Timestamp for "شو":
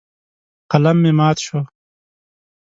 1.45-1.59